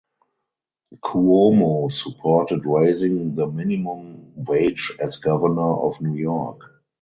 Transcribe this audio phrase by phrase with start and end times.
[0.99, 6.59] Cuomo supported raising the minimum wage as Governor of New York.